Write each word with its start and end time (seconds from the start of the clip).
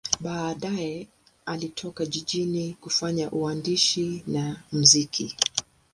Baadaye 0.19 1.07
alitoka 1.45 2.05
jijini 2.05 2.73
kufanya 2.81 3.31
uandishi 3.31 4.23
na 4.27 4.63
muziki. 4.71 5.35